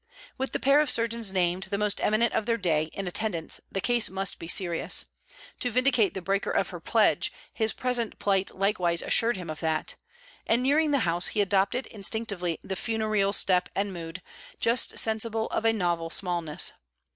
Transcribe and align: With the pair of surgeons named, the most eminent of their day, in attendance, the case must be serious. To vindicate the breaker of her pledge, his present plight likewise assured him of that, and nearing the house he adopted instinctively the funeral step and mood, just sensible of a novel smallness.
With 0.35 0.51
the 0.51 0.59
pair 0.59 0.81
of 0.81 0.89
surgeons 0.89 1.31
named, 1.31 1.65
the 1.65 1.77
most 1.77 2.01
eminent 2.01 2.33
of 2.33 2.47
their 2.47 2.57
day, 2.57 2.85
in 2.93 3.05
attendance, 3.07 3.61
the 3.71 3.79
case 3.79 4.09
must 4.09 4.39
be 4.39 4.47
serious. 4.47 5.05
To 5.59 5.69
vindicate 5.69 6.15
the 6.15 6.23
breaker 6.23 6.49
of 6.49 6.69
her 6.69 6.79
pledge, 6.79 7.31
his 7.53 7.71
present 7.71 8.17
plight 8.17 8.49
likewise 8.55 9.03
assured 9.03 9.37
him 9.37 9.47
of 9.47 9.59
that, 9.59 9.93
and 10.47 10.63
nearing 10.63 10.89
the 10.89 10.99
house 11.05 11.27
he 11.27 11.41
adopted 11.41 11.85
instinctively 11.85 12.57
the 12.63 12.75
funeral 12.75 13.31
step 13.31 13.69
and 13.75 13.93
mood, 13.93 14.23
just 14.59 14.97
sensible 14.97 15.45
of 15.49 15.65
a 15.65 15.71
novel 15.71 16.09
smallness. 16.09 16.71